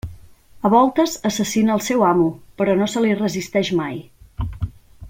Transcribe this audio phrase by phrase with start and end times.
[0.69, 2.27] A voltes assassina el seu amo,
[2.63, 4.05] però no se li resisteix mai.